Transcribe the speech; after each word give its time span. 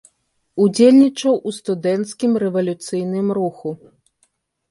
Удзельнічаў 0.63 1.35
у 1.51 1.51
студэнцкім 1.57 2.31
рэвалюцыйным 2.43 3.27
руху. 3.39 3.69